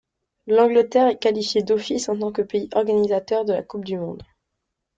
[0.47, 4.23] L'Angleterre est qualifiée d'office en tant que pays organisateur de la coupe du monde.